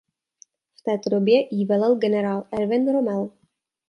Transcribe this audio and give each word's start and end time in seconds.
V 0.75 0.81
této 0.83 1.09
době 1.09 1.55
jí 1.55 1.65
velel 1.65 1.95
generál 1.95 2.43
Erwin 2.51 2.93
Rommel. 2.93 3.29